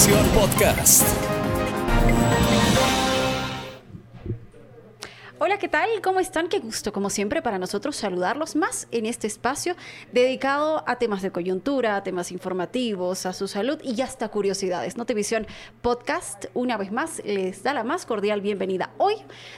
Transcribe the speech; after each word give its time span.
Nutivisión 0.00 0.26
Podcast. 0.30 1.02
Hola, 5.42 5.58
¿qué 5.58 5.68
tal? 5.68 5.88
¿Cómo 6.02 6.20
están? 6.20 6.48
Qué 6.48 6.58
gusto, 6.58 6.92
como 6.92 7.10
siempre, 7.10 7.42
para 7.42 7.58
nosotros 7.58 7.96
saludarlos 7.96 8.56
más 8.56 8.88
en 8.92 9.04
este 9.04 9.26
espacio 9.26 9.74
dedicado 10.12 10.84
a 10.86 10.96
temas 10.96 11.20
de 11.22 11.32
coyuntura, 11.32 11.96
a 11.96 12.02
temas 12.02 12.32
informativos, 12.32 13.26
a 13.26 13.32
su 13.32 13.48
salud 13.48 13.78
y 13.82 14.00
hasta 14.00 14.28
curiosidades. 14.28 14.96
Notivisión 14.96 15.46
Podcast, 15.82 16.46
una 16.54 16.76
vez 16.76 16.92
más, 16.92 17.22
les 17.24 17.62
da 17.62 17.74
la 17.74 17.84
más 17.84 18.06
cordial 18.06 18.40
bienvenida. 18.40 18.90
Hoy, 19.10 19.16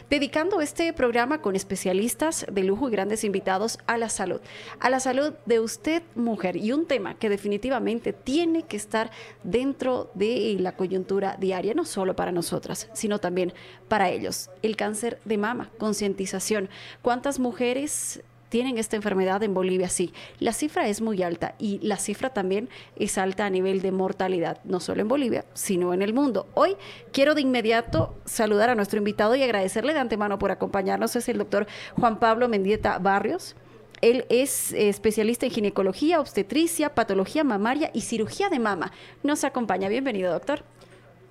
dedicando 0.09 0.63
este 0.63 0.95
programa 0.95 1.43
con 1.43 1.57
especialistas 1.57 2.47
de 2.51 2.63
lujo 2.63 2.89
y 2.89 2.93
grandes 2.93 3.23
invitados 3.23 3.79
a 3.87 3.99
la 3.99 4.09
salud. 4.09 4.41
A 4.81 4.89
la 4.89 4.99
salud 4.99 5.35
de 5.45 5.61
usted, 5.61 6.03
mujer, 6.15 6.57
y 6.57 6.73
un 6.73 6.87
tema 6.87 7.19
que 7.19 7.29
definitivamente 7.29 8.15
tiene 8.15 8.63
que 8.63 8.79
estar 8.79 9.11
dentro 9.43 10.11
de 10.15 10.57
la 10.59 10.75
coyuntura 10.75 11.37
diaria, 11.39 11.75
no 11.75 11.85
solo 11.85 12.17
para 12.17 12.33
nosotras, 12.33 12.89
sino 12.95 13.19
también 13.19 13.53
para 13.89 14.09
ellos. 14.09 14.49
El 14.63 14.77
cáncer 14.77 15.19
de 15.27 15.37
mama 15.37 15.71
concientización. 15.79 16.71
¿Cuántas 17.03 17.39
mujeres 17.39 18.23
tienen 18.53 18.77
esta 18.77 18.97
enfermedad 18.97 19.43
en 19.43 19.55
Bolivia? 19.55 19.89
Sí, 19.89 20.13
la 20.39 20.53
cifra 20.53 20.87
es 20.87 21.01
muy 21.01 21.23
alta 21.23 21.55
y 21.59 21.79
la 21.79 21.97
cifra 21.97 22.35
también 22.35 22.69
es 22.97 23.17
alta 23.17 23.47
a 23.47 23.51
nivel 23.51 23.81
de 23.81 23.93
mortalidad, 23.93 24.61
no 24.65 24.79
solo 24.79 25.01
en 25.01 25.09
Bolivia, 25.09 25.47
sino 25.55 25.95
en 25.95 26.03
el 26.03 26.13
mundo. 26.13 26.47
Hoy 26.53 26.77
quiero 27.13 27.35
de 27.35 27.41
inmediato 27.41 28.15
saludar 28.27 28.69
a 28.69 28.75
nuestro 28.75 28.99
invitado 28.99 29.35
y 29.37 29.43
agradecerle 29.43 29.95
de 29.95 30.01
antemano 30.01 30.39
por 30.39 30.51
acompañarnos. 30.51 31.17
Es 31.17 31.31
el 31.31 31.39
doctor 31.39 31.67
Juan 31.99 32.19
Pablo 32.19 32.47
Mendieta 32.47 32.99
Barrios. 32.99 33.57
Él 34.03 34.27
es 34.29 34.75
especialista 34.75 35.47
en 35.47 35.53
ginecología, 35.53 36.21
obstetricia, 36.21 36.95
patología 36.95 37.45
mamaria 37.45 37.91
y 37.95 38.03
cirugía 38.03 38.51
de 38.51 38.59
mama. 38.59 38.93
Nos 39.23 39.45
acompaña. 39.45 39.89
Bienvenido, 39.89 40.31
doctor. 40.31 40.63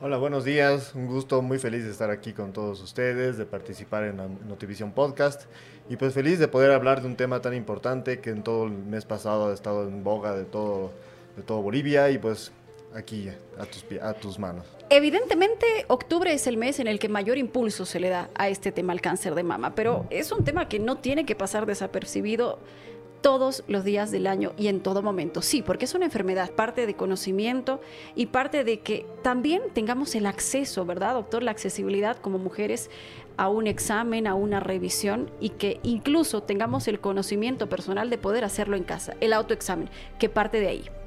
Hola, 0.03 0.17
buenos 0.17 0.43
días. 0.43 0.95
Un 0.95 1.05
gusto, 1.05 1.43
muy 1.43 1.59
feliz 1.59 1.83
de 1.83 1.91
estar 1.91 2.09
aquí 2.09 2.33
con 2.33 2.53
todos 2.53 2.81
ustedes, 2.81 3.37
de 3.37 3.45
participar 3.45 4.05
en 4.05 4.17
Notivisión 4.47 4.93
Podcast 4.93 5.43
y 5.91 5.95
pues 5.95 6.15
feliz 6.15 6.39
de 6.39 6.47
poder 6.47 6.71
hablar 6.71 7.01
de 7.01 7.07
un 7.07 7.15
tema 7.15 7.39
tan 7.39 7.53
importante 7.53 8.19
que 8.19 8.31
en 8.31 8.41
todo 8.41 8.63
el 8.63 8.71
mes 8.71 9.05
pasado 9.05 9.51
ha 9.51 9.53
estado 9.53 9.87
en 9.87 10.03
boga 10.03 10.35
de 10.35 10.45
todo, 10.45 10.91
de 11.37 11.43
todo 11.43 11.61
Bolivia 11.61 12.09
y 12.09 12.17
pues 12.17 12.51
aquí 12.95 13.29
a 13.59 13.65
tus, 13.65 13.85
a 14.01 14.13
tus 14.13 14.39
manos. 14.39 14.65
Evidentemente, 14.89 15.67
octubre 15.87 16.33
es 16.33 16.47
el 16.47 16.57
mes 16.57 16.79
en 16.79 16.87
el 16.87 16.97
que 16.97 17.07
mayor 17.07 17.37
impulso 17.37 17.85
se 17.85 17.99
le 17.99 18.09
da 18.09 18.27
a 18.33 18.49
este 18.49 18.71
tema, 18.71 18.93
al 18.93 19.01
cáncer 19.01 19.35
de 19.35 19.43
mama, 19.43 19.75
pero 19.75 20.07
es 20.09 20.31
un 20.31 20.43
tema 20.43 20.67
que 20.67 20.79
no 20.79 20.97
tiene 20.97 21.27
que 21.27 21.35
pasar 21.35 21.67
desapercibido 21.67 22.57
todos 23.21 23.63
los 23.67 23.83
días 23.83 24.11
del 24.11 24.27
año 24.27 24.53
y 24.57 24.67
en 24.67 24.81
todo 24.81 25.01
momento. 25.01 25.41
Sí, 25.41 25.61
porque 25.61 25.85
es 25.85 25.93
una 25.93 26.05
enfermedad, 26.05 26.51
parte 26.51 26.85
de 26.85 26.95
conocimiento 26.95 27.79
y 28.15 28.27
parte 28.27 28.63
de 28.63 28.79
que 28.79 29.05
también 29.21 29.61
tengamos 29.73 30.15
el 30.15 30.25
acceso, 30.25 30.85
¿verdad, 30.85 31.13
doctor? 31.13 31.43
La 31.43 31.51
accesibilidad 31.51 32.17
como 32.17 32.37
mujeres 32.37 32.89
a 33.37 33.49
un 33.49 33.67
examen, 33.67 34.27
a 34.27 34.35
una 34.35 34.59
revisión 34.59 35.31
y 35.39 35.49
que 35.49 35.79
incluso 35.83 36.43
tengamos 36.43 36.87
el 36.87 36.99
conocimiento 36.99 37.69
personal 37.69 38.09
de 38.09 38.17
poder 38.17 38.43
hacerlo 38.43 38.75
en 38.75 38.83
casa, 38.83 39.15
el 39.21 39.33
autoexamen, 39.33 39.89
que 40.19 40.29
parte 40.29 40.59
de 40.59 40.67
ahí. 40.67 41.00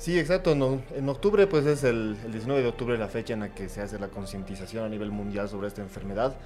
Sí, 0.00 0.18
exacto. 0.18 0.52
en 0.52 1.08
octubre, 1.10 1.46
pues 1.46 1.66
es 1.66 1.84
el, 1.84 2.16
el, 2.24 2.32
19 2.32 2.62
de 2.62 2.68
octubre 2.68 2.96
la 2.96 3.08
fecha 3.08 3.34
en 3.34 3.40
la 3.40 3.54
que 3.54 3.68
se 3.68 3.82
hace 3.82 3.98
la 3.98 4.08
concientización 4.08 4.82
a 4.82 4.88
nivel 4.88 5.10
mundial 5.10 5.46
sobre 5.46 5.68
esta 5.68 5.82
enfermedad. 5.82 6.36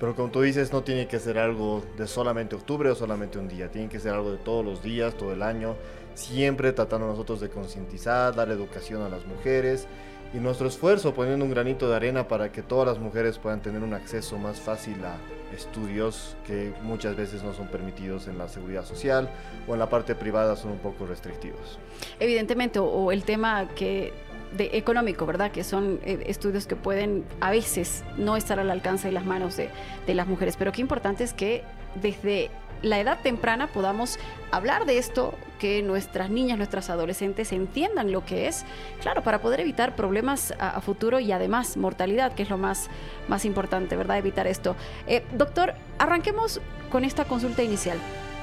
Pero 0.00 0.16
como 0.16 0.30
tú 0.32 0.42
dices, 0.42 0.72
no 0.72 0.82
tiene 0.82 1.06
que 1.06 1.20
ser 1.20 1.38
algo 1.38 1.84
de 1.96 2.08
solamente 2.08 2.56
octubre 2.56 2.90
o 2.90 2.96
solamente 2.96 3.38
un 3.38 3.46
día. 3.46 3.70
Tiene 3.70 3.88
que 3.88 4.00
ser 4.00 4.14
algo 4.14 4.32
de 4.32 4.38
todos 4.38 4.64
los 4.64 4.82
días, 4.82 5.14
todo 5.14 5.32
el 5.32 5.44
año. 5.44 5.76
Siempre 6.16 6.72
tratando 6.72 7.06
nosotros 7.06 7.40
de 7.40 7.50
concientizar, 7.50 8.34
dar 8.34 8.50
educación 8.50 9.02
a 9.02 9.08
las 9.08 9.24
mujeres 9.26 9.86
y 10.34 10.38
nuestro 10.38 10.66
esfuerzo 10.66 11.14
poniendo 11.14 11.44
un 11.44 11.52
granito 11.52 11.88
de 11.88 11.94
arena 11.94 12.26
para 12.26 12.50
que 12.50 12.62
todas 12.62 12.88
las 12.88 12.98
mujeres 12.98 13.38
puedan 13.38 13.62
tener 13.62 13.84
un 13.84 13.94
acceso 13.94 14.38
más 14.38 14.60
fácil 14.60 14.96
a 15.04 15.18
estudios 15.54 16.36
que 16.46 16.72
muchas 16.82 17.16
veces 17.16 17.42
no 17.42 17.54
son 17.54 17.68
permitidos 17.68 18.28
en 18.28 18.38
la 18.38 18.48
seguridad 18.48 18.84
social 18.84 19.30
o 19.66 19.72
en 19.72 19.78
la 19.78 19.88
parte 19.88 20.14
privada 20.14 20.56
son 20.56 20.72
un 20.72 20.78
poco 20.78 21.06
restrictivos. 21.06 21.78
Evidentemente, 22.20 22.78
o, 22.78 23.12
el 23.12 23.24
tema 23.24 23.68
que 23.74 24.12
de 24.56 24.70
económico, 24.74 25.26
¿verdad? 25.26 25.50
Que 25.50 25.64
son 25.64 25.98
eh, 26.04 26.24
estudios 26.26 26.66
que 26.66 26.76
pueden 26.76 27.24
a 27.40 27.50
veces 27.50 28.04
no 28.16 28.36
estar 28.36 28.60
al 28.60 28.70
alcance 28.70 29.08
de 29.08 29.12
las 29.12 29.24
manos 29.24 29.56
de, 29.56 29.68
de 30.06 30.14
las 30.14 30.28
mujeres, 30.28 30.56
pero 30.56 30.70
qué 30.70 30.80
importante 30.80 31.24
es 31.24 31.32
que 31.32 31.64
desde 32.00 32.50
la 32.84 33.00
edad 33.00 33.18
temprana 33.22 33.66
podamos 33.66 34.18
hablar 34.50 34.84
de 34.84 34.98
esto, 34.98 35.34
que 35.58 35.82
nuestras 35.82 36.28
niñas, 36.28 36.58
nuestras 36.58 36.90
adolescentes 36.90 37.50
entiendan 37.52 38.12
lo 38.12 38.24
que 38.24 38.46
es, 38.46 38.64
claro, 39.00 39.22
para 39.22 39.40
poder 39.40 39.60
evitar 39.60 39.96
problemas 39.96 40.52
a, 40.58 40.80
futuro 40.82 41.18
y 41.18 41.32
además 41.32 41.76
mortalidad, 41.76 42.34
que 42.34 42.42
es 42.42 42.50
lo 42.50 42.58
más, 42.58 42.90
más 43.26 43.46
importante, 43.46 43.96
¿verdad? 43.96 44.18
Evitar 44.18 44.46
esto. 44.46 44.76
Eh, 45.06 45.24
doctor, 45.32 45.74
arranquemos 45.98 46.60
con 46.90 47.04
esta 47.04 47.24
consulta 47.24 47.62
inicial. 47.62 47.98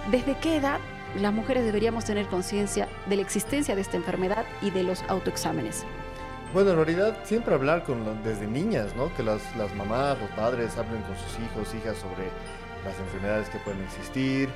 ¿Desde 0.09 0.35
qué 0.39 0.57
edad 0.57 0.79
las 1.19 1.31
mujeres 1.31 1.63
deberíamos 1.63 2.05
tener 2.05 2.25
conciencia 2.25 2.87
de 3.07 3.17
la 3.17 3.21
existencia 3.21 3.75
de 3.75 3.81
esta 3.81 3.97
enfermedad 3.97 4.45
y 4.63 4.71
de 4.71 4.83
los 4.83 5.03
autoexámenes? 5.03 5.85
Bueno, 6.53 6.71
en 6.71 6.77
realidad 6.77 7.17
siempre 7.23 7.53
hablar 7.53 7.83
con 7.83 8.23
desde 8.23 8.47
niñas, 8.47 8.95
¿no? 8.95 9.13
Que 9.15 9.23
las, 9.23 9.41
las 9.55 9.73
mamás, 9.75 10.19
los 10.19 10.29
padres 10.31 10.75
hablen 10.77 11.01
con 11.03 11.15
sus 11.15 11.39
hijos, 11.39 11.73
hijas 11.75 11.97
sobre 11.97 12.29
las 12.85 12.99
enfermedades 12.99 13.49
que 13.49 13.59
pueden 13.59 13.81
existir, 13.83 14.49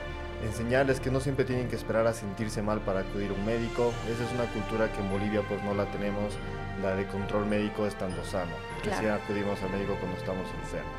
enseñarles 0.43 0.99
que 0.99 1.11
no 1.11 1.19
siempre 1.19 1.45
tienen 1.45 1.67
que 1.67 1.75
esperar 1.75 2.07
a 2.07 2.13
sentirse 2.13 2.61
mal 2.61 2.79
para 2.81 3.01
acudir 3.01 3.31
a 3.31 3.33
un 3.33 3.45
médico. 3.45 3.93
Esa 4.11 4.23
es 4.25 4.31
una 4.33 4.45
cultura 4.51 4.91
que 4.91 4.99
en 4.99 5.09
Bolivia 5.09 5.41
pues 5.47 5.63
no 5.63 5.73
la 5.73 5.85
tenemos, 5.91 6.33
la 6.81 6.95
de 6.95 7.05
control 7.07 7.45
médico 7.45 7.85
estando 7.85 8.23
sano. 8.25 8.51
Claro. 8.83 9.01
Que 9.01 9.09
acudimos 9.09 9.61
al 9.61 9.71
médico 9.71 9.95
cuando 9.99 10.17
estamos 10.17 10.47
enfermos. 10.63 10.93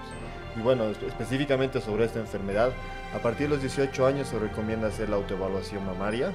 Y 0.56 0.60
bueno, 0.60 0.84
específicamente 1.06 1.80
sobre 1.80 2.06
esta 2.06 2.18
enfermedad, 2.18 2.72
a 3.14 3.18
partir 3.18 3.48
de 3.48 3.54
los 3.54 3.60
18 3.60 4.06
años 4.06 4.28
se 4.28 4.38
recomienda 4.38 4.88
hacer 4.88 5.08
la 5.10 5.16
autoevaluación 5.16 5.84
mamaria. 5.84 6.32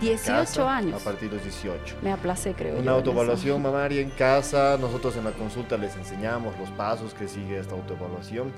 18 0.00 0.68
años. 0.68 1.00
A 1.00 1.04
partir 1.04 1.28
de 1.30 1.36
los 1.36 1.44
18. 1.44 1.96
Me 2.02 2.12
aplace, 2.12 2.54
creo. 2.54 2.78
Una 2.78 2.92
autoevaluación 2.92 3.60
mamaria 3.62 4.00
en 4.00 4.10
casa. 4.10 4.76
Nosotros 4.78 5.16
en 5.16 5.24
la 5.24 5.32
consulta 5.32 5.76
les 5.76 5.96
enseñamos 5.96 6.58
los 6.58 6.70
pasos 6.70 7.14
que 7.14 7.28
sigue 7.28 7.58
esta 7.58 7.74
autoevaluación 7.74 8.52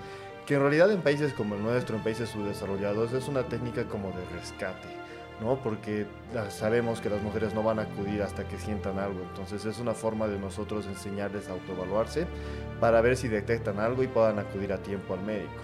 que 0.47 0.55
en 0.55 0.61
realidad 0.61 0.91
en 0.91 1.01
países 1.01 1.33
como 1.33 1.55
el 1.55 1.63
nuestro, 1.63 1.97
en 1.97 2.03
países 2.03 2.29
subdesarrollados, 2.29 3.13
es 3.13 3.29
una 3.29 3.45
técnica 3.45 3.85
como 3.85 4.09
de 4.09 4.25
rescate, 4.39 4.89
¿no? 5.41 5.57
Porque 5.63 6.07
sabemos 6.51 7.01
que 7.01 7.09
las 7.09 7.23
mujeres 7.23 7.55
no 7.55 7.63
van 7.63 7.79
a 7.79 7.83
acudir 7.83 8.23
hasta 8.23 8.47
que 8.47 8.59
sientan 8.59 8.99
algo, 8.99 9.21
entonces 9.23 9.65
es 9.65 9.79
una 9.79 9.95
forma 9.95 10.29
de 10.29 10.39
nosotros 10.39 10.87
enseñarles 10.87 11.49
a 11.49 11.53
autoevaluarse 11.53 12.27
para 12.81 13.01
ver 13.01 13.17
si 13.17 13.29
detectan 13.29 13.79
algo 13.79 14.03
y 14.03 14.07
puedan 14.07 14.39
acudir 14.39 14.73
a 14.73 14.79
tiempo 14.79 15.15
al 15.15 15.23
médico. 15.23 15.63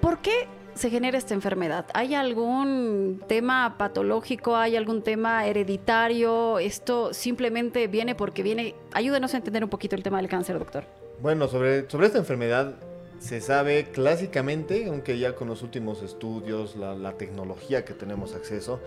¿Por 0.00 0.18
qué 0.18 0.48
se 0.74 0.88
genera 0.88 1.18
esta 1.18 1.34
enfermedad? 1.34 1.86
¿Hay 1.92 2.14
algún 2.14 3.22
tema 3.26 3.76
patológico? 3.76 4.56
¿Hay 4.56 4.76
algún 4.76 5.02
tema 5.02 5.46
hereditario? 5.46 6.58
¿Esto 6.58 7.12
simplemente 7.12 7.86
viene 7.86 8.14
porque 8.14 8.42
viene? 8.42 8.74
Ayúdenos 8.92 9.34
a 9.34 9.36
entender 9.36 9.62
un 9.62 9.68
poquito 9.68 9.96
el 9.96 10.02
tema 10.02 10.16
del 10.16 10.28
cáncer, 10.28 10.58
doctor. 10.58 10.84
Bueno, 11.20 11.48
sobre, 11.48 11.90
sobre 11.90 12.06
esta 12.06 12.18
enfermedad 12.18 12.76
se 13.20 13.42
sabe 13.42 13.84
clásicamente, 13.92 14.86
aunque 14.86 15.18
ya 15.18 15.36
con 15.36 15.46
los 15.46 15.62
últimos 15.62 16.02
estudios, 16.02 16.74
la, 16.74 17.12
tecnología 17.12 17.84
que 17.84 17.92
tenemos 17.92 18.34
acceso, 18.34 18.80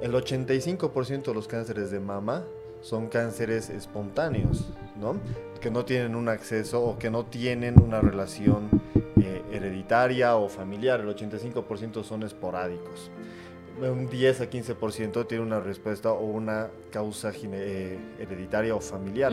el 0.00 0.12
85% 0.12 1.24
de 1.24 1.34
los 1.34 1.48
cánceres 1.48 1.90
de 1.90 1.98
mama 1.98 2.44
son 2.82 3.08
cánceres 3.08 3.70
espontáneos, 3.70 4.72
¿no? 4.98 5.16
Que 5.60 5.70
no 5.70 5.84
tienen 5.84 6.14
un 6.14 6.28
acceso 6.28 6.84
o 6.84 6.98
que 6.98 7.10
no 7.10 7.26
tienen 7.26 7.80
una 7.82 8.00
relación 8.00 8.68
eh, 9.20 9.42
hereditaria 9.50 10.36
o 10.36 10.48
familiar. 10.48 11.00
El 11.00 11.08
85% 11.08 12.04
son 12.04 12.22
esporádicos. 12.22 13.10
Un 13.80 14.08
10 14.08 14.40
a 14.40 14.50
15% 14.50 15.26
tiene 15.26 15.42
una 15.42 15.58
respuesta 15.58 16.12
o 16.12 16.24
una 16.24 16.68
causa 16.92 17.32
eh, 17.34 17.98
hereditaria 18.20 18.74
o 18.74 18.80
familiar. 18.80 19.32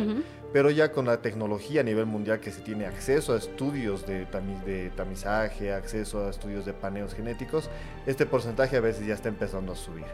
Pero 0.52 0.72
ya 0.72 0.92
con 0.92 1.06
la 1.06 1.22
tecnología 1.22 1.82
a 1.82 1.84
nivel 1.84 2.08
mundial 2.08 2.40
que 2.40 2.52
se 2.52 2.62
tiene 2.62 2.86
acceso 2.86 3.34
a 3.34 3.38
estudios 3.38 4.06
de, 4.06 4.26
de 4.66 4.90
tamizaje, 4.90 5.72
acceso 5.72 6.26
a 6.26 6.30
estudios 6.30 6.66
de 6.66 6.74
paneos 6.74 7.14
genéticos, 7.14 7.70
este 8.06 8.26
porcentaje 8.26 8.78
a 8.78 8.82
veces 8.82 9.06
ya 9.06 9.14
está 9.14 9.30
empezando 9.30 9.74
a 9.74 9.76
subir. 9.76 10.06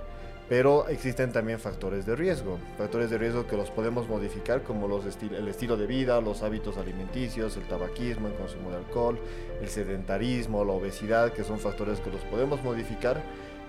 Pero 0.50 0.88
existen 0.88 1.34
también 1.34 1.60
factores 1.60 2.06
de 2.06 2.16
riesgo, 2.16 2.58
factores 2.78 3.10
de 3.10 3.18
riesgo 3.18 3.48
que 3.48 3.58
los 3.58 3.70
podemos 3.70 4.08
modificar 4.08 4.64
como 4.64 4.88
los 4.88 5.04
el 5.22 5.48
estilo 5.48 5.76
de 5.76 5.88
vida, 5.88 6.22
los 6.22 6.42
hábitos 6.42 6.78
alimenticios, 6.78 7.58
el 7.58 7.68
tabaquismo, 7.68 8.30
el 8.30 8.34
consumo 8.36 8.70
de 8.70 8.78
alcohol, 8.78 9.20
el 9.62 9.68
sedentarismo, 9.68 10.64
la 10.64 10.72
obesidad, 10.72 11.34
que 11.34 11.44
son 11.44 11.60
factores 11.60 12.00
que 12.00 12.12
los 12.12 12.22
podemos 12.22 12.64
modificar, 12.64 13.22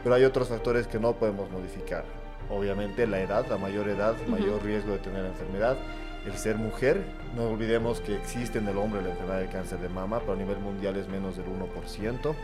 pero 0.09 0.17
hay 0.17 0.25
otros 0.25 0.49
factores 0.49 0.87
que 0.87 0.99
no 0.99 1.13
podemos 1.13 1.51
modificar. 1.51 2.03
Obviamente 2.49 3.07
la 3.07 3.21
edad, 3.21 3.47
la 3.47 3.59
mayor 3.59 3.91
edad, 3.91 4.15
mayor 4.27 4.65
riesgo 4.65 4.93
de 4.93 4.99
tener 5.01 5.21
la 5.21 5.29
enfermedad 5.29 5.77
el 6.25 6.33
ser 6.39 6.57
mujer. 6.57 7.05
No 7.37 7.51
olvidemos 7.51 8.01
que 8.01 8.17
existe 8.17 8.59
en 8.59 8.67
el 8.69 8.79
hombre 8.79 9.03
la 9.03 9.11
enfermedad 9.11 9.41
de 9.41 9.49
cáncer 9.49 9.81
de 9.81 9.91
mama, 9.91 10.21
pero 10.21 10.33
a 10.33 10.37
nivel 10.37 10.57
mundial 10.61 10.97
es 10.97 11.09
menos 11.09 11.37
del 11.37 11.45
1%. 11.45 12.35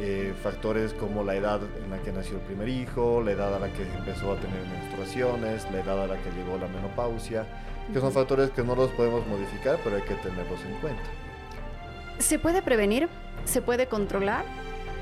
Eh, 0.00 0.34
factores 0.42 0.94
como 0.94 1.22
la 1.22 1.36
edad 1.36 1.60
en 1.80 1.90
la 1.90 1.98
que 1.98 2.10
nació 2.10 2.38
el 2.38 2.42
primer 2.42 2.68
hijo, 2.68 3.22
la 3.22 3.30
edad 3.30 3.54
a 3.54 3.60
la 3.60 3.68
que 3.68 3.84
empezó 3.84 4.32
a 4.32 4.36
tener 4.40 4.60
menstruaciones, 4.66 5.64
la 5.70 5.82
edad 5.82 6.02
a 6.02 6.06
la 6.08 6.16
que 6.16 6.32
llegó 6.32 6.58
la 6.58 6.66
menopausia, 6.66 7.46
que 7.92 8.00
son 8.00 8.10
factores 8.10 8.50
que 8.50 8.64
no 8.64 8.74
los 8.74 8.90
podemos 8.90 9.24
modificar, 9.28 9.78
pero 9.84 9.94
hay 9.94 10.02
que 10.02 10.14
tenerlos 10.14 10.60
en 10.64 10.74
cuenta. 10.80 11.04
¿Se 12.18 12.40
puede 12.40 12.62
prevenir? 12.62 13.08
¿Se 13.44 13.62
puede 13.62 13.86
controlar? 13.86 14.44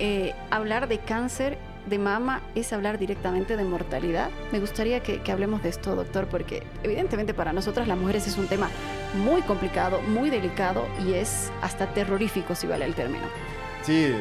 Eh, 0.00 0.34
hablar 0.50 0.86
de 0.86 0.98
cáncer 0.98 1.56
de 1.86 1.98
mama 1.98 2.40
es 2.54 2.72
hablar 2.72 2.98
directamente 2.98 3.56
de 3.56 3.64
mortalidad. 3.64 4.30
Me 4.52 4.60
gustaría 4.60 5.00
que, 5.00 5.20
hablemos 5.30 5.62
de 5.62 5.68
esto, 5.68 5.94
doctor, 5.94 6.26
porque 6.26 6.62
evidentemente 6.82 7.34
para 7.34 7.52
nosotras 7.52 7.88
las 7.88 7.98
mujeres 7.98 8.26
es 8.26 8.38
un 8.38 8.46
tema 8.46 8.70
muy 9.14 9.42
complicado, 9.42 10.00
muy 10.02 10.30
delicado 10.30 10.86
y 11.06 11.14
es 11.14 11.50
hasta 11.62 11.92
terrorífico, 11.92 12.54
si 12.54 12.66
vale 12.66 12.84
el 12.84 12.94
término. 12.94 13.24
Sí, 13.82 14.12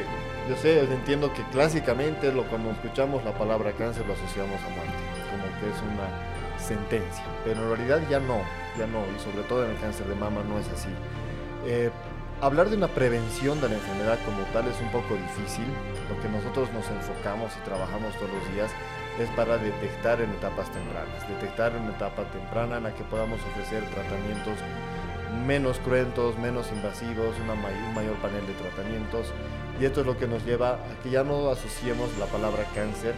yo 0.48 0.56
sé, 0.56 0.80
entiendo 0.80 1.32
que 1.32 1.42
clásicamente 1.52 2.32
lo, 2.32 2.44
cuando 2.44 2.70
escuchamos 2.70 3.24
la 3.24 3.36
palabra 3.36 3.72
cáncer 3.72 4.06
lo 4.06 4.12
asociamos 4.12 4.60
a 4.62 4.68
muerte, 4.68 4.92
como 5.30 5.44
que 5.60 5.70
es 5.70 5.82
una 5.82 6.58
sentencia, 6.58 7.24
pero 7.44 7.62
en 7.62 7.76
realidad 7.76 8.00
ya 8.10 8.20
no, 8.20 8.40
ya 8.78 8.86
no, 8.86 9.04
y 9.14 9.18
sobre 9.20 9.42
todo 9.48 9.64
en 9.64 9.72
el 9.72 9.78
cáncer 9.78 10.06
de 10.06 10.14
mama 10.14 10.42
no 10.46 10.58
es 10.58 10.68
así. 10.68 10.88
Eh, 11.66 11.90
hablar 12.40 12.70
de 12.70 12.76
una 12.76 12.88
prevención 12.88 13.60
de 13.60 13.68
la 13.68 13.74
enfermedad 13.74 14.18
como 14.24 14.42
tal 14.52 14.68
es 14.68 14.80
un 14.80 14.90
poco 14.90 15.14
difícil, 15.14 15.66
lo 16.08 16.20
que 16.20 16.28
nosotros 16.28 16.72
nos 16.72 16.88
enfocamos 16.88 17.52
y 17.56 17.64
trabajamos 17.64 18.14
todos 18.14 18.30
los 18.32 18.54
días 18.54 18.70
es 19.18 19.28
para 19.30 19.58
detectar 19.58 20.20
en 20.20 20.30
etapas 20.30 20.70
tempranas, 20.72 21.28
detectar 21.28 21.74
en 21.76 21.88
etapa 21.88 22.24
temprana 22.32 22.78
en 22.78 22.84
la 22.84 22.94
que 22.94 23.04
podamos 23.04 23.40
ofrecer 23.52 23.84
tratamientos 23.90 24.58
menos 25.46 25.78
cruentos, 25.80 26.38
menos 26.38 26.70
invasivos, 26.72 27.34
un 27.38 27.94
mayor 27.94 28.16
panel 28.16 28.46
de 28.46 28.54
tratamientos. 28.54 29.32
Y 29.80 29.84
esto 29.84 30.00
es 30.00 30.06
lo 30.06 30.16
que 30.16 30.26
nos 30.26 30.44
lleva 30.44 30.74
a 30.74 31.02
que 31.02 31.10
ya 31.10 31.24
no 31.24 31.50
asociemos 31.50 32.16
la 32.18 32.26
palabra 32.26 32.64
cáncer 32.74 33.14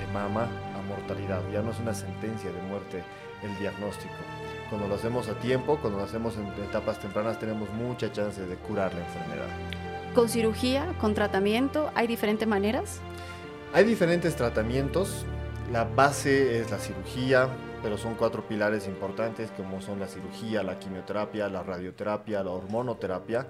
de 0.00 0.06
mama 0.12 0.48
a 0.76 0.82
mortalidad. 0.82 1.40
Ya 1.52 1.62
no 1.62 1.70
es 1.70 1.78
una 1.78 1.94
sentencia 1.94 2.50
de 2.50 2.60
muerte 2.62 3.04
el 3.42 3.56
diagnóstico. 3.58 4.14
Cuando 4.72 4.88
lo 4.88 4.94
hacemos 4.94 5.28
a 5.28 5.34
tiempo, 5.34 5.76
cuando 5.82 5.98
lo 5.98 6.04
hacemos 6.06 6.34
en 6.38 6.46
etapas 6.64 6.98
tempranas, 6.98 7.38
tenemos 7.38 7.68
mucha 7.74 8.10
chance 8.10 8.40
de 8.40 8.56
curar 8.56 8.94
la 8.94 9.00
enfermedad. 9.00 9.48
¿Con 10.14 10.30
cirugía, 10.30 10.94
con 10.98 11.12
tratamiento, 11.12 11.90
hay 11.94 12.06
diferentes 12.06 12.48
maneras? 12.48 13.00
Hay 13.74 13.84
diferentes 13.84 14.34
tratamientos. 14.34 15.26
La 15.70 15.84
base 15.84 16.58
es 16.58 16.70
la 16.70 16.78
cirugía, 16.78 17.50
pero 17.82 17.98
son 17.98 18.14
cuatro 18.14 18.48
pilares 18.48 18.86
importantes 18.86 19.50
como 19.58 19.82
son 19.82 20.00
la 20.00 20.08
cirugía, 20.08 20.62
la 20.62 20.78
quimioterapia, 20.78 21.50
la 21.50 21.62
radioterapia, 21.62 22.42
la 22.42 22.52
hormonoterapia. 22.52 23.48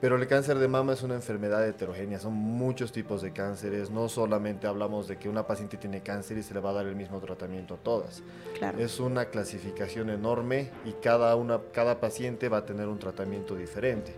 Pero 0.00 0.14
el 0.16 0.28
cáncer 0.28 0.58
de 0.58 0.68
mama 0.68 0.92
es 0.92 1.02
una 1.02 1.16
enfermedad 1.16 1.66
heterogénea, 1.66 2.20
son 2.20 2.34
muchos 2.34 2.92
tipos 2.92 3.20
de 3.20 3.32
cánceres, 3.32 3.90
no 3.90 4.08
solamente 4.08 4.68
hablamos 4.68 5.08
de 5.08 5.16
que 5.16 5.28
una 5.28 5.46
paciente 5.46 5.76
tiene 5.76 6.02
cáncer 6.02 6.38
y 6.38 6.44
se 6.44 6.54
le 6.54 6.60
va 6.60 6.70
a 6.70 6.74
dar 6.74 6.86
el 6.86 6.94
mismo 6.94 7.18
tratamiento 7.18 7.74
a 7.74 7.76
todas. 7.78 8.22
Claro. 8.58 8.78
Es 8.78 9.00
una 9.00 9.26
clasificación 9.26 10.10
enorme 10.10 10.70
y 10.84 10.92
cada, 11.02 11.34
una, 11.34 11.58
cada 11.72 11.98
paciente 11.98 12.48
va 12.48 12.58
a 12.58 12.64
tener 12.64 12.86
un 12.86 13.00
tratamiento 13.00 13.56
diferente. 13.56 14.14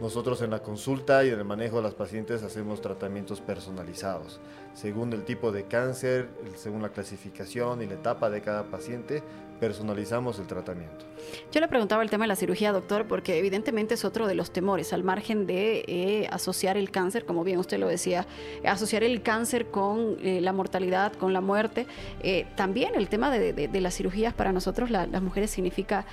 Nosotros 0.00 0.40
en 0.40 0.50
la 0.50 0.62
consulta 0.62 1.22
y 1.24 1.28
en 1.28 1.38
el 1.38 1.44
manejo 1.44 1.76
de 1.76 1.82
las 1.82 1.94
pacientes 1.94 2.42
hacemos 2.42 2.80
tratamientos 2.80 3.42
personalizados. 3.42 4.40
Según 4.72 5.12
el 5.12 5.24
tipo 5.24 5.52
de 5.52 5.64
cáncer, 5.64 6.30
según 6.56 6.80
la 6.80 6.88
clasificación 6.88 7.82
y 7.82 7.86
la 7.86 7.94
etapa 7.94 8.30
de 8.30 8.40
cada 8.40 8.64
paciente, 8.64 9.22
personalizamos 9.60 10.38
el 10.38 10.46
tratamiento. 10.46 11.04
Yo 11.52 11.60
le 11.60 11.68
preguntaba 11.68 12.02
el 12.02 12.08
tema 12.08 12.24
de 12.24 12.28
la 12.28 12.36
cirugía, 12.36 12.72
doctor, 12.72 13.06
porque 13.06 13.38
evidentemente 13.38 13.94
es 13.94 14.04
otro 14.04 14.26
de 14.26 14.34
los 14.34 14.50
temores, 14.52 14.92
al 14.92 15.04
margen 15.04 15.46
de 15.46 15.84
eh, 15.86 16.28
asociar 16.32 16.78
el 16.78 16.90
cáncer, 16.90 17.26
como 17.26 17.44
bien 17.44 17.58
usted 17.58 17.78
lo 17.78 17.86
decía, 17.86 18.26
asociar 18.64 19.04
el 19.04 19.22
cáncer 19.22 19.66
con 19.66 20.16
eh, 20.22 20.40
la 20.40 20.54
mortalidad, 20.54 21.12
con 21.12 21.34
la 21.34 21.42
muerte. 21.42 21.86
Eh, 22.22 22.46
también 22.56 22.94
el 22.94 23.08
tema 23.08 23.30
de, 23.30 23.80
las 23.80 23.94
cirugías 23.94 24.32
para 24.32 24.50
nosotros, 24.52 24.90
las 24.90 25.22
mujeres, 25.22 25.50
significa 25.50 26.06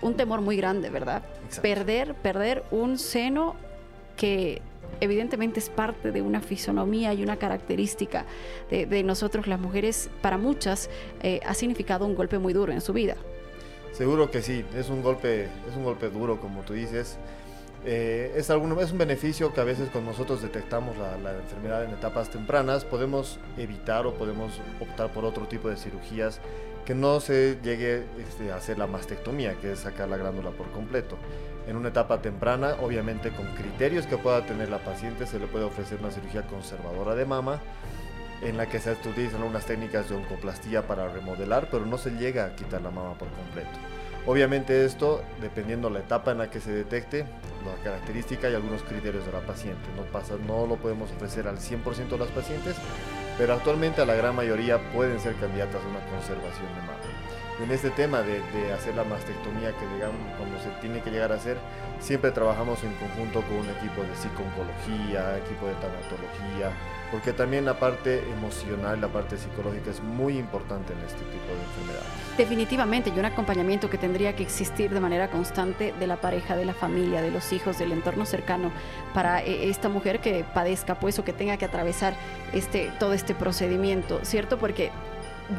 un 0.00 0.14
temor 0.14 0.40
muy 0.40 0.56
grande, 0.56 0.90
¿verdad? 0.90 1.22
Perder, 1.62 2.14
perder 2.14 2.64
un 2.70 2.98
seno 3.16 3.56
que 4.14 4.60
evidentemente 5.00 5.58
es 5.58 5.70
parte 5.70 6.12
de 6.12 6.20
una 6.20 6.42
fisonomía 6.42 7.14
y 7.14 7.22
una 7.22 7.38
característica 7.38 8.26
de, 8.68 9.02
nosotros 9.04 9.46
las 9.46 9.58
mujeres, 9.58 10.10
para 10.20 10.36
muchas 10.36 10.90
eh, 11.22 11.40
ha 11.46 11.54
significado 11.54 12.04
un 12.04 12.14
golpe 12.14 12.38
muy 12.38 12.52
duro 12.52 12.74
en 12.74 12.82
su 12.82 12.92
vida. 12.92 13.16
Seguro 13.92 14.30
que 14.30 14.42
sí, 14.42 14.66
es 14.76 14.90
un 14.90 15.02
golpe, 15.02 15.44
es 15.44 15.76
un 15.78 15.84
golpe 15.84 16.10
duro, 16.10 16.38
como 16.38 16.60
tú 16.60 16.74
dices. 16.74 17.16
Eh, 17.84 18.32
es, 18.36 18.50
algún, 18.50 18.76
es 18.80 18.90
un 18.90 18.98
beneficio 18.98 19.54
que 19.54 19.60
a 19.60 19.64
veces 19.64 19.88
cuando 19.90 20.10
nosotros 20.10 20.42
detectamos 20.42 20.96
la, 20.96 21.34
enfermedad 21.34 21.84
en 21.84 21.90
etapas 21.90 22.30
tempranas 22.30 22.84
podemos 22.84 23.38
evitar 23.56 24.06
o 24.06 24.14
podemos 24.14 24.60
optar 24.80 25.12
por 25.12 25.24
otro 25.24 25.46
tipo 25.46 25.68
de 25.68 25.76
cirugías 25.76 26.40
que 26.84 26.94
no 26.94 27.20
se 27.20 27.58
llegue 27.62 28.04
este, 28.18 28.50
a 28.50 28.56
hacer 28.56 28.78
la 28.78 28.86
mastectomía, 28.86 29.54
que 29.60 29.72
es 29.72 29.80
sacar 29.80 30.08
la 30.08 30.16
glándula 30.16 30.50
por 30.50 30.70
completo 30.70 31.16
en 31.66 31.76
una 31.76 31.88
etapa 31.88 32.22
temprana, 32.22 32.76
obviamente 32.80 33.30
con 33.30 33.46
criterios 33.54 34.06
que 34.06 34.16
pueda 34.16 34.46
tener 34.46 34.68
la 34.68 34.78
paciente, 34.78 35.26
se 35.26 35.38
le 35.38 35.46
puede 35.46 35.64
ofrecer 35.64 35.98
una 36.00 36.10
cirugía 36.10 36.46
conservadora 36.46 37.14
de 37.14 37.24
mama, 37.24 37.60
en 38.42 38.56
la 38.56 38.66
que 38.66 38.78
se 38.78 38.92
utilizan 38.92 39.42
unas 39.42 39.66
técnicas 39.66 40.08
de 40.08 40.16
oncoplastía 40.16 40.86
para 40.86 41.08
remodelar, 41.08 41.68
pero 41.70 41.86
no 41.86 41.98
se 41.98 42.10
llega 42.10 42.46
a 42.46 42.54
quitar 42.54 42.82
la 42.82 42.90
mama 42.90 43.14
por 43.14 43.28
completo. 43.30 43.78
Obviamente 44.26 44.84
esto, 44.84 45.22
dependiendo 45.40 45.88
la 45.88 46.00
etapa 46.00 46.32
en 46.32 46.38
la 46.38 46.50
que 46.50 46.60
se 46.60 46.72
detecte, 46.72 47.24
la 47.64 47.82
característica 47.84 48.50
y 48.50 48.54
algunos 48.54 48.82
criterios 48.82 49.24
de 49.24 49.32
la 49.32 49.40
paciente. 49.40 49.88
No, 49.96 50.02
pasa, 50.02 50.34
no 50.46 50.66
lo 50.66 50.76
podemos 50.76 51.12
ofrecer 51.12 51.46
al 51.46 51.58
100% 51.58 52.08
de 52.08 52.18
las 52.18 52.28
pacientes, 52.28 52.74
pero 53.38 53.54
actualmente 53.54 54.02
a 54.02 54.06
la 54.06 54.14
gran 54.14 54.34
mayoría 54.34 54.78
pueden 54.92 55.20
ser 55.20 55.36
candidatas 55.36 55.80
a 55.82 55.88
una 55.88 56.04
conservación 56.10 56.66
de 56.74 56.80
mama 56.80 57.25
en 57.62 57.70
este 57.70 57.90
tema 57.90 58.22
de, 58.22 58.42
hacer 58.72 58.94
la 58.94 59.04
mastectomía 59.04 59.72
que 59.72 59.86
digamos 59.94 60.16
cuando 60.36 60.58
se 60.60 60.68
tiene 60.80 61.00
que 61.00 61.10
llegar 61.10 61.32
a 61.32 61.36
hacer, 61.36 61.56
siempre 62.00 62.30
trabajamos 62.30 62.82
en 62.84 62.92
conjunto 62.94 63.42
con 63.42 63.58
un 63.58 63.70
equipo 63.70 64.02
de 64.02 64.14
psiconcología, 64.16 65.38
equipo 65.38 65.66
de 65.66 65.74
tanatología, 65.74 66.70
porque 67.10 67.32
también 67.32 67.64
la 67.64 67.78
parte 67.78 68.22
emocional, 68.30 69.00
la 69.00 69.08
parte 69.08 69.38
psicológica 69.38 69.90
es 69.90 70.02
muy 70.02 70.36
importante 70.38 70.92
en 70.92 70.98
este 71.00 71.24
tipo 71.24 71.46
de 71.46 71.62
enfermedades. 71.64 72.36
Definitivamente, 72.36 73.10
y 73.14 73.18
un 73.18 73.24
acompañamiento 73.24 73.88
que 73.88 73.96
tendría 73.96 74.36
que 74.36 74.42
existir 74.42 74.90
de 74.90 75.00
manera 75.00 75.30
constante 75.30 75.94
de 75.98 76.06
la 76.06 76.16
pareja, 76.16 76.56
de 76.56 76.66
la 76.66 76.74
familia, 76.74 77.22
de 77.22 77.30
los 77.30 77.52
hijos, 77.52 77.78
del 77.78 77.92
entorno 77.92 78.26
cercano 78.26 78.70
para 79.14 79.42
eh, 79.42 79.70
esta 79.70 79.88
mujer 79.88 80.20
que 80.20 80.44
padezca 80.52 80.96
pues 80.96 81.18
o 81.18 81.24
que 81.24 81.32
tenga 81.32 81.56
que 81.56 81.64
atravesar 81.64 82.14
este 82.52 82.92
todo 82.98 83.14
este 83.14 83.34
procedimiento, 83.34 84.20
¿cierto? 84.22 84.58
Porque 84.58 84.90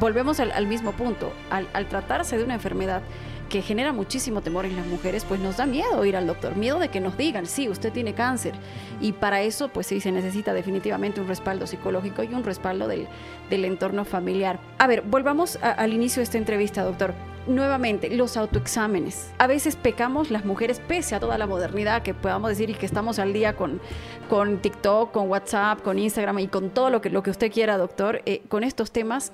volvemos 0.00 0.40
al, 0.40 0.66
mismo 0.66 0.92
punto. 0.92 1.32
Al, 1.50 1.86
tratarse 1.86 2.36
de 2.36 2.44
una 2.44 2.54
enfermedad 2.54 3.02
que 3.48 3.62
genera 3.62 3.92
muchísimo 3.92 4.42
temor 4.42 4.66
en 4.66 4.76
las 4.76 4.86
mujeres, 4.86 5.24
pues 5.24 5.40
nos 5.40 5.56
da 5.56 5.64
miedo 5.64 6.04
ir 6.04 6.16
al 6.16 6.26
doctor, 6.26 6.54
miedo 6.54 6.78
de 6.78 6.88
que 6.88 7.00
nos 7.00 7.16
digan, 7.16 7.46
sí, 7.46 7.68
usted 7.68 7.92
tiene 7.92 8.12
cáncer. 8.12 8.52
Y 9.00 9.12
para 9.12 9.40
eso, 9.40 9.68
pues 9.68 9.86
sí, 9.86 10.00
se 10.00 10.12
necesita 10.12 10.52
definitivamente 10.52 11.20
un 11.20 11.28
respaldo 11.28 11.66
psicológico 11.66 12.22
y 12.22 12.34
un 12.34 12.44
respaldo 12.44 12.86
del, 12.88 13.08
entorno 13.50 14.04
familiar. 14.04 14.60
A 14.78 14.86
ver, 14.86 15.02
volvamos 15.02 15.58
al 15.62 15.92
inicio 15.92 16.20
de 16.20 16.24
esta 16.24 16.38
entrevista, 16.38 16.82
doctor. 16.82 17.14
Nuevamente, 17.46 18.10
los 18.10 18.36
autoexámenes. 18.36 19.30
A 19.38 19.46
veces 19.46 19.76
pecamos 19.76 20.30
las 20.30 20.44
mujeres, 20.44 20.82
pese 20.86 21.14
a 21.14 21.20
toda 21.20 21.38
la 21.38 21.46
modernidad 21.46 22.02
que 22.02 22.12
podamos 22.12 22.50
decir 22.50 22.68
y 22.68 22.74
que 22.74 22.84
estamos 22.84 23.18
al 23.18 23.32
día 23.32 23.56
con, 23.56 23.80
con 24.28 24.58
TikTok, 24.58 25.12
con 25.12 25.30
WhatsApp, 25.30 25.80
con 25.80 25.98
Instagram 25.98 26.40
y 26.40 26.48
con 26.48 26.68
todo 26.68 26.90
lo 26.90 27.00
que, 27.00 27.08
lo 27.08 27.22
que 27.22 27.30
usted 27.30 27.50
quiera, 27.50 27.78
doctor, 27.78 28.20
eh, 28.26 28.42
con 28.50 28.64
estos 28.64 28.90
temas 28.90 29.32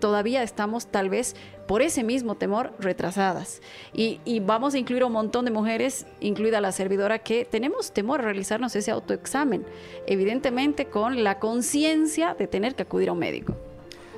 todavía 0.00 0.42
estamos 0.42 0.86
tal 0.86 1.10
vez 1.10 1.36
por 1.66 1.82
ese 1.82 2.02
mismo 2.02 2.34
temor 2.34 2.72
retrasadas. 2.80 3.60
Y, 3.92 4.18
vamos 4.40 4.74
a 4.74 4.78
incluir 4.78 5.04
un 5.04 5.12
montón 5.12 5.44
de 5.44 5.52
mujeres, 5.52 6.06
incluida 6.20 6.60
la 6.60 6.72
servidora, 6.72 7.20
que 7.20 7.44
tenemos 7.44 7.92
temor 7.92 8.20
a 8.20 8.24
realizarnos 8.24 8.74
ese 8.74 8.90
autoexamen, 8.90 9.64
evidentemente 10.06 10.86
con 10.86 11.22
la 11.22 11.38
conciencia 11.38 12.34
de 12.34 12.48
tener 12.48 12.74
que 12.74 12.82
acudir 12.82 13.10
a 13.10 13.12
un 13.12 13.20
médico. 13.20 13.54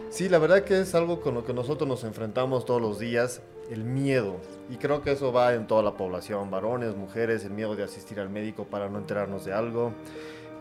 Sí, 0.09 0.29
la 0.29 0.39
verdad 0.39 0.65
que 0.65 0.81
es 0.81 0.95
algo 0.95 1.21
con 1.21 1.35
lo 1.35 1.45
que 1.45 1.53
nosotros 1.53 1.89
nos 1.89 2.05
enfrentamos 2.05 2.65
todos 2.65 2.81
los 2.81 2.99
días, 2.99 3.43
el 3.71 3.85
miedo. 3.85 4.37
Y 4.71 4.77
creo 4.77 5.03
que 5.03 5.13
eso 5.13 5.33
va 5.33 5.55
en 5.55 5.67
toda 5.67 5.83
la 5.83 5.95
población, 5.95 6.51
varones, 6.51 6.97
mujeres, 6.97 7.45
el 7.45 7.53
miedo 7.53 7.77
de 7.77 7.83
asistir 7.83 8.21
al 8.21 8.31
médico 8.31 8.65
para 8.65 8.89
no 8.89 8.99
enterarnos 8.99 9.45
de 9.45 9.53
algo 9.53 9.93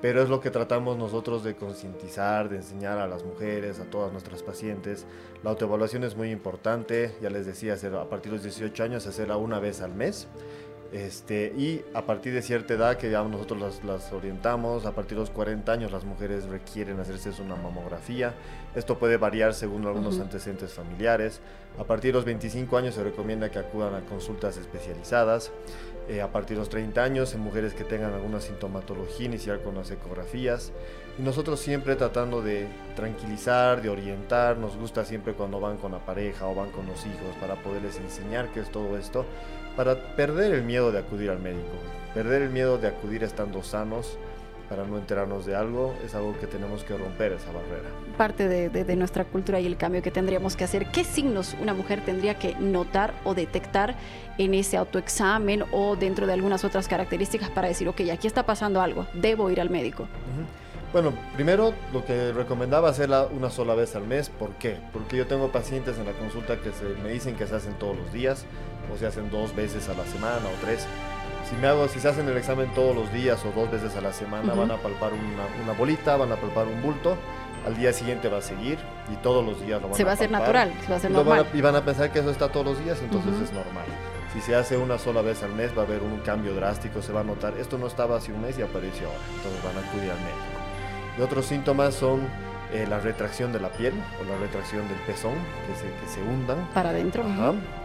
pero 0.02 0.22
es 0.22 0.30
lo 0.30 0.40
que 0.42 0.50
tratamos 0.50 0.98
nosotros 0.98 1.44
de 1.44 1.56
concientizar, 1.56 2.50
de 2.50 2.58
enseñar 2.58 2.98
a 2.98 3.08
las 3.08 3.24
mujeres, 3.24 3.80
a 3.80 3.86
todas 3.86 4.12
nuestras 4.12 4.42
pacientes. 4.42 5.06
La 5.44 5.52
autoevaluación 5.52 6.04
es 6.04 6.16
muy 6.16 6.32
importante, 6.32 7.16
ya 7.22 7.30
les 7.30 7.46
decía, 7.46 7.76
a 7.76 8.10
partir 8.10 8.32
de 8.32 8.38
los 8.38 8.44
18 8.44 8.84
años 8.84 9.06
hacerla 9.06 9.38
una 9.38 9.60
vez 9.60 9.82
al 9.82 9.94
mes. 9.94 10.28
Este, 10.92 11.54
y 11.56 11.86
a 11.94 12.06
partir 12.06 12.34
de 12.34 12.42
cierta 12.42 12.74
edad, 12.74 12.98
que 12.98 13.10
ya 13.10 13.24
nosotros 13.24 13.62
las, 13.62 13.84
las, 13.86 14.12
orientamos, 14.12 14.86
a 14.86 14.94
partir 14.94 15.18
de 15.18 15.22
los 15.22 15.30
40 15.30 15.72
años 15.72 15.92
las 15.92 16.04
mujeres 16.04 16.46
requieren 16.46 17.00
hacerse 17.00 17.42
una 17.42 17.56
mamografía. 17.56 18.34
Esto 18.76 19.00
puede 19.00 19.16
variar 19.16 19.54
según 19.54 19.86
algunos 19.86 20.20
antecedentes 20.20 20.74
familiares. 20.74 21.40
A 21.80 21.86
partir 21.86 22.12
de 22.12 22.18
los 22.18 22.26
25 22.26 22.76
años 22.76 22.96
se 22.96 23.04
recomienda 23.04 23.50
que 23.50 23.60
acudan 23.60 23.96
a 23.96 24.02
consultas 24.02 24.58
especializadas. 24.58 25.52
Eh, 26.12 26.22
a 26.22 26.30
partir 26.30 26.58
de 26.58 26.60
los 26.60 26.68
30 26.68 27.02
años 27.02 27.34
en 27.34 27.40
mujeres 27.40 27.74
que 27.74 27.86
tengan 27.86 28.14
alguna 28.14 28.42
sintomatología 28.42 29.28
inicial 29.28 29.62
con 29.62 29.76
las 29.76 29.92
ecografías. 29.92 30.74
Y 31.18 31.22
nosotros 31.22 31.62
siempre 31.62 31.96
tratando 31.96 32.42
de 32.42 32.68
tranquilizar, 32.98 33.82
de 33.82 33.88
orientar, 33.88 34.58
nos 34.58 34.76
gusta 34.76 35.06
siempre 35.06 35.36
cuando 35.36 35.62
van 35.62 35.78
con 35.78 35.94
la 35.94 36.06
pareja 36.06 36.48
o 36.48 36.54
van 36.54 36.70
con 36.72 36.86
los 36.86 37.06
hijos 37.06 37.34
para 37.40 37.56
poderles 37.56 37.96
enseñar 37.96 38.52
qué 38.52 38.60
es 38.60 38.70
todo 38.70 38.98
esto, 38.98 39.26
para 39.78 40.18
perder 40.18 40.54
el 40.54 40.64
miedo 40.64 40.92
de 40.92 41.00
acudir 41.00 41.30
al 41.30 41.40
médico, 41.40 41.72
perder 42.14 42.42
el 42.42 42.50
miedo 42.50 42.78
de 42.78 42.90
acudir 42.90 43.24
estando 43.24 43.64
sanos, 43.64 44.18
para 44.72 44.86
no 44.86 44.98
enterarnos 44.98 45.46
de 45.46 45.54
algo, 45.54 45.94
es 46.06 46.16
algo 46.16 46.34
que 46.40 46.48
tenemos 46.48 46.86
que 46.86 46.96
romper 46.96 47.34
esa 47.34 47.48
barrera. 47.48 47.90
Parte 48.18 48.48
de, 48.48 48.70
de, 48.70 48.96
nuestra 48.96 49.26
cultura 49.26 49.60
y 49.60 49.66
el 49.66 49.76
cambio 49.76 50.02
que 50.02 50.12
tendríamos 50.12 50.56
que 50.56 50.64
hacer. 50.64 50.86
¿Qué 50.92 51.04
signos 51.04 51.58
una 51.62 51.74
mujer 51.74 52.00
tendría 52.06 52.40
que 52.40 52.56
notar 52.56 53.14
o 53.26 53.34
detectar 53.34 53.98
en 54.38 54.54
ese 54.54 54.78
autoexamen 54.78 55.66
o 55.74 55.98
dentro 55.98 56.26
de 56.26 56.32
algunas 56.32 56.64
otras 56.64 56.88
características 56.88 57.50
para 57.50 57.68
decir, 57.68 57.90
ok, 57.90 58.00
aquí 58.14 58.28
está 58.28 58.46
pasando 58.46 58.80
algo, 58.80 59.06
debo 59.14 59.50
ir 59.50 59.60
al 59.60 59.70
médico? 59.70 60.08
Bueno, 60.94 61.12
primero 61.36 61.74
lo 61.92 62.06
que 62.06 62.32
recomendaba 62.32 62.88
hacerla 62.88 63.26
una 63.26 63.50
sola 63.50 63.76
vez 63.76 63.98
al 63.98 64.08
mes. 64.08 64.30
¿Por 64.30 64.52
qué? 64.52 64.78
Porque 64.94 65.18
yo 65.18 65.28
tengo 65.28 65.52
pacientes 65.52 65.98
en 65.98 66.06
la 66.06 66.14
consulta 66.14 66.56
que 66.62 66.72
se, 66.72 66.86
me 67.04 67.10
dicen 67.10 67.36
que 67.36 67.46
se 67.46 67.56
hacen 67.56 67.74
todos 67.74 67.98
los 67.98 68.14
días 68.14 68.46
o 68.94 68.98
se 68.98 69.06
hacen 69.06 69.30
dos 69.32 69.54
veces 69.54 69.90
a 69.90 69.96
la 69.96 70.06
semana 70.06 70.48
o 70.48 70.66
tres 70.66 70.88
si 71.52 71.58
me 71.58 71.68
hago, 71.68 71.86
si 71.90 72.00
se 72.00 72.08
hacen 72.08 72.30
el 72.30 72.38
examen 72.38 72.74
todos 72.74 72.96
los 72.96 73.12
días 73.12 73.44
o 73.44 73.52
dos 73.52 73.70
veces 73.70 73.94
a 73.98 74.02
la 74.02 74.14
semana, 74.14 74.54
van 74.54 74.72
a 74.72 74.78
palpar 74.78 75.12
una, 75.12 75.74
bolita, 75.74 76.16
van 76.16 76.32
a 76.32 76.38
palpar 76.38 76.66
un 76.66 76.82
bulto, 76.82 77.18
al 77.68 77.76
día 77.76 77.92
siguiente 77.92 78.30
va 78.30 78.38
a 78.38 78.42
seguir 78.42 78.80
y 79.12 79.18
todos 79.18 79.46
los 79.46 79.60
días 79.60 79.82
lo 79.82 79.90
van 79.90 79.98
se 79.98 80.06
va 80.06 80.12
a 80.12 80.14
hacer 80.14 80.32
natural, 80.32 80.74
se 80.82 80.88
va 80.88 80.94
a 80.94 80.98
hacer 80.98 81.12
normal. 81.12 81.46
y 81.54 81.60
van 81.60 81.76
a 81.76 81.84
pensar 81.84 82.10
que 82.10 82.20
eso 82.20 82.32
está 82.32 82.48
todos 82.48 82.66
los 82.66 82.80
días, 82.82 83.00
entonces 83.02 83.34
es 83.42 83.52
normal. 83.52 83.84
Si 84.32 84.40
se 84.40 84.56
hace 84.56 84.78
una 84.78 84.98
sola 84.98 85.22
vez 85.22 85.44
al 85.44 85.52
mes 85.52 85.78
va 85.78 85.82
a 85.82 85.86
haber 85.86 86.02
un 86.02 86.20
cambio 86.20 86.56
drástico, 86.56 87.02
se 87.02 87.12
va 87.12 87.20
a 87.20 87.26
notar, 87.26 87.58
esto 87.58 87.78
no 87.78 87.88
estaba 87.88 88.16
hace 88.16 88.32
un 88.32 88.42
mes 88.42 88.58
y 88.58 88.62
apareció 88.62 89.08
ahora, 89.08 89.20
entonces 89.36 89.62
van 89.62 89.76
a 89.76 89.88
acudir 89.90 90.10
al 90.10 90.20
médico. 90.20 91.18
Y 91.18 91.22
otros 91.22 91.46
síntomas 91.46 91.96
son 91.96 92.22
eh, 92.74 92.88
la 92.88 93.00
retracción 93.00 93.52
de 93.52 93.60
la 93.60 93.70
piel 93.70 93.94
o 94.22 94.24
la 94.24 94.38
retracción 94.38 94.88
del 94.88 94.98
pezón, 95.00 95.34
que 95.68 95.76
se, 95.76 95.88
que 95.88 96.08
se 96.08 96.22
hundan. 96.22 96.70
Para 96.74 96.92
adentro. 96.92 97.24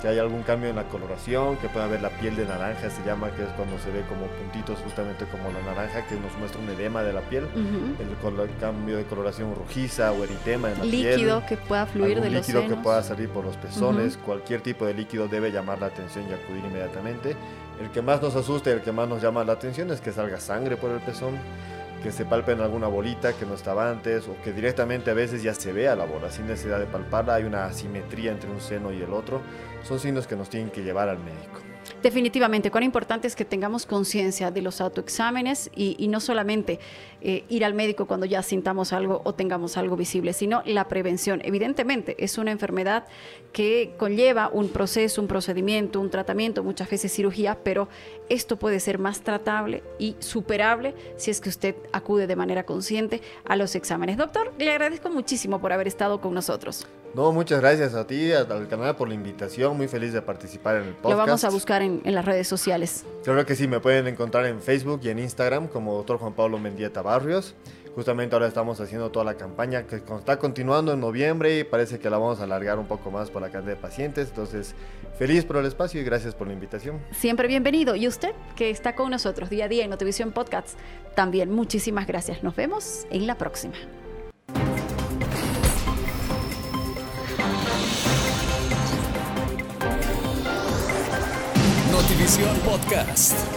Que 0.00 0.08
hay 0.08 0.18
algún 0.18 0.42
cambio 0.42 0.70
en 0.70 0.76
la 0.76 0.84
coloración, 0.84 1.56
que 1.56 1.68
puede 1.68 1.86
haber 1.86 2.02
la 2.02 2.10
piel 2.10 2.36
de 2.36 2.46
naranja, 2.46 2.88
se 2.88 3.04
llama, 3.04 3.30
que 3.30 3.42
es 3.42 3.48
cuando 3.56 3.78
se 3.80 3.90
ve 3.90 4.02
como 4.08 4.26
puntitos 4.26 4.78
justamente 4.84 5.24
como 5.26 5.50
la 5.50 5.60
naranja, 5.62 6.06
que 6.06 6.14
nos 6.14 6.36
muestra 6.38 6.60
un 6.60 6.68
edema 6.70 7.02
de 7.02 7.12
la 7.12 7.20
piel. 7.22 7.48
el, 7.54 8.56
cambio 8.60 8.96
de 8.96 9.04
coloración 9.04 9.54
rojiza 9.54 10.12
o 10.12 10.22
eritema 10.22 10.70
en 10.70 10.78
la 10.78 10.84
líquido 10.84 11.02
piel. 11.02 11.16
Líquido 11.16 11.46
que 11.46 11.56
pueda 11.56 11.86
fluir 11.86 12.20
de 12.20 12.30
los 12.30 12.46
líquido 12.46 12.68
que 12.68 12.76
pueda 12.76 13.02
salir 13.02 13.28
por 13.28 13.44
los 13.44 13.56
pezones. 13.56 14.16
Cualquier 14.16 14.60
tipo 14.60 14.86
de 14.86 14.94
líquido 14.94 15.26
debe 15.26 15.50
llamar 15.50 15.80
la 15.80 15.86
atención 15.86 16.26
y 16.30 16.32
acudir 16.32 16.64
inmediatamente. 16.64 17.36
El 17.80 17.90
que 17.90 18.02
más 18.02 18.22
nos 18.22 18.36
asusta 18.36 18.70
y 18.70 18.74
el 18.74 18.82
que 18.82 18.92
más 18.92 19.08
nos 19.08 19.20
llama 19.20 19.44
la 19.44 19.52
atención 19.52 19.90
es 19.90 20.00
que 20.00 20.12
salga 20.12 20.38
sangre 20.40 20.76
por 20.76 20.90
el 20.90 21.00
pezón 21.00 21.34
que 22.06 22.12
se 22.12 22.24
palpen 22.24 22.60
alguna 22.60 22.86
bolita 22.86 23.32
que 23.32 23.44
no 23.44 23.54
estaba 23.54 23.90
antes 23.90 24.28
o 24.28 24.40
que 24.40 24.52
directamente 24.52 25.10
a 25.10 25.14
veces 25.14 25.42
ya 25.42 25.52
se 25.52 25.72
vea 25.72 25.96
la 25.96 26.04
bola 26.04 26.30
sin 26.30 26.46
necesidad 26.46 26.78
de 26.78 26.86
palparla, 26.86 27.34
hay 27.34 27.42
una 27.42 27.64
asimetría 27.64 28.30
entre 28.30 28.48
un 28.48 28.60
seno 28.60 28.92
y 28.92 29.02
el 29.02 29.12
otro, 29.12 29.40
son 29.82 29.98
signos 29.98 30.28
que 30.28 30.36
nos 30.36 30.48
tienen 30.48 30.70
que 30.70 30.84
llevar 30.84 31.08
al 31.08 31.18
médico. 31.18 31.75
Definitivamente, 32.02 32.70
cuán 32.70 32.84
importante 32.84 33.26
es 33.26 33.36
que 33.36 33.44
tengamos 33.44 33.86
conciencia 33.86 34.50
de 34.50 34.62
los 34.62 34.80
autoexámenes 34.80 35.70
y, 35.74 36.06
no 36.08 36.20
solamente 36.20 36.78
eh, 37.20 37.44
ir 37.48 37.64
al 37.64 37.74
médico 37.74 38.06
cuando 38.06 38.26
ya 38.26 38.42
sintamos 38.42 38.92
algo 38.92 39.22
o 39.24 39.34
tengamos 39.34 39.76
algo 39.76 39.96
visible, 39.96 40.32
sino 40.32 40.62
la 40.64 40.88
prevención. 40.88 41.40
Evidentemente, 41.44 42.14
es 42.18 42.38
una 42.38 42.52
enfermedad 42.52 43.06
que 43.52 43.94
conlleva 43.98 44.48
un 44.52 44.68
proceso, 44.68 45.20
un 45.20 45.28
procedimiento, 45.28 46.00
un 46.00 46.10
tratamiento, 46.10 46.62
muchas 46.62 46.88
veces 46.88 47.12
cirugía, 47.12 47.58
pero 47.62 47.88
esto 48.28 48.56
puede 48.56 48.80
ser 48.80 48.98
más 48.98 49.22
tratable 49.22 49.82
y 49.98 50.16
superable 50.20 50.94
si 51.16 51.30
es 51.30 51.40
que 51.40 51.48
usted 51.48 51.74
acude 51.92 52.26
de 52.26 52.36
manera 52.36 52.64
consciente 52.64 53.20
a 53.44 53.56
los 53.56 53.74
exámenes. 53.74 54.16
Doctor, 54.16 54.52
le 54.58 54.70
agradezco 54.70 55.10
muchísimo 55.10 55.60
por 55.60 55.72
haber 55.72 55.88
estado 55.88 56.20
con 56.20 56.34
nosotros. 56.34 56.86
No, 57.16 57.32
muchas 57.32 57.62
gracias 57.62 57.94
a 57.94 58.06
ti, 58.06 58.30
al 58.30 58.68
canal 58.68 58.94
por 58.94 59.08
la 59.08 59.14
invitación. 59.14 59.74
Muy 59.74 59.88
feliz 59.88 60.12
de 60.12 60.20
participar 60.20 60.76
en 60.76 60.82
el 60.82 60.92
podcast. 60.92 61.10
Lo 61.12 61.16
vamos 61.16 61.44
a 61.44 61.48
buscar 61.48 61.80
en, 61.80 62.02
las 62.04 62.22
redes 62.26 62.46
sociales. 62.46 63.06
Claro 63.24 63.46
que 63.46 63.56
sí, 63.56 63.66
me 63.66 63.80
pueden 63.80 64.06
encontrar 64.06 64.44
en 64.44 64.60
Facebook 64.60 65.00
y 65.02 65.08
en 65.08 65.20
Instagram 65.20 65.66
como 65.68 65.94
Dr. 65.94 66.18
Juan 66.18 66.34
Pablo 66.34 66.58
Mendieta 66.58 67.00
Barrios. 67.00 67.54
Justamente 67.94 68.36
ahora 68.36 68.46
estamos 68.46 68.82
haciendo 68.82 69.10
toda 69.10 69.24
la 69.24 69.32
campaña 69.32 69.86
que 69.86 69.96
está 69.96 70.38
continuando 70.38 70.92
en 70.92 71.00
noviembre 71.00 71.58
y 71.58 71.64
parece 71.64 71.98
que 71.98 72.10
la 72.10 72.18
vamos 72.18 72.40
a 72.40 72.44
alargar 72.44 72.78
un 72.78 72.86
poco 72.86 73.10
más 73.10 73.30
por 73.30 73.40
la 73.40 73.48
cantidad 73.48 73.76
de 73.76 73.80
pacientes. 73.80 74.28
Entonces, 74.28 74.74
feliz 75.18 75.46
por 75.46 75.56
el 75.56 75.64
espacio 75.64 75.98
y 75.98 76.04
gracias 76.04 76.34
por 76.34 76.48
la 76.48 76.52
invitación. 76.52 77.00
Siempre 77.12 77.48
bienvenido. 77.48 77.96
Y 77.96 78.08
usted 78.08 78.34
que 78.56 78.68
está 78.68 78.94
con 78.94 79.10
nosotros 79.10 79.48
día 79.48 79.64
a 79.64 79.68
día 79.68 79.84
en 79.84 79.90
Notivisión 79.90 80.32
Podcasts, 80.32 80.76
también 81.14 81.50
muchísimas 81.50 82.06
gracias. 82.06 82.42
Nos 82.42 82.54
vemos 82.54 83.06
en 83.08 83.26
la 83.26 83.38
próxima. 83.38 83.76
Notivisión 92.16 92.56
Podcast. 92.64 93.56